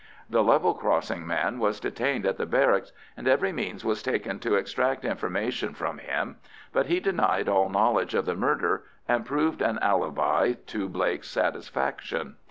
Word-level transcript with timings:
The 0.31 0.43
level 0.43 0.73
crossing 0.73 1.27
man 1.27 1.59
was 1.59 1.79
detained 1.79 2.25
at 2.25 2.37
the 2.37 2.47
barracks, 2.47 2.91
and 3.15 3.27
every 3.27 3.51
means 3.53 3.85
was 3.85 4.01
taken 4.01 4.39
to 4.39 4.55
extract 4.55 5.05
information 5.05 5.75
from 5.75 5.99
him; 5.99 6.37
but 6.73 6.87
he 6.87 6.99
denied 6.99 7.47
all 7.47 7.69
knowledge 7.69 8.15
of 8.15 8.25
the 8.25 8.33
murder, 8.33 8.83
and 9.07 9.23
proved 9.27 9.61
an 9.61 9.77
alibi 9.79 10.53
to 10.65 10.89
Blake's 10.89 11.29
satisfaction. 11.29 12.37